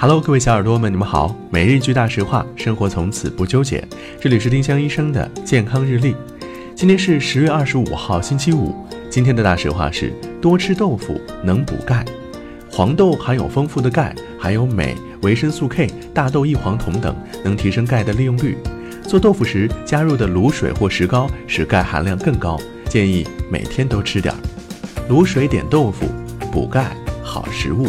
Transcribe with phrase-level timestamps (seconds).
[0.00, 1.34] Hello，各位小耳朵们，你们好。
[1.50, 3.82] 每日一句大实话，生活从此不纠结。
[4.20, 6.14] 这里是丁香医生的健康日历。
[6.76, 8.72] 今天是十月二十五号，星期五。
[9.10, 12.04] 今天的大实话是：多吃豆腐能补钙。
[12.70, 17.12] 黄豆含有丰富的钙，含有镁、维生素 K、大豆异黄酮等，
[17.42, 18.56] 能提升钙的利用率。
[19.02, 22.56] 做豆腐时加入的卤水或石膏使钙含量更高，
[22.88, 24.38] 建议每天都吃点儿。
[25.10, 26.06] 卤水点豆腐，
[26.52, 27.88] 补钙好食物。